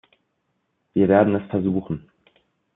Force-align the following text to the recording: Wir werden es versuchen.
Wir 0.95 1.07
werden 1.09 1.35
es 1.35 1.47
versuchen. 1.51 2.09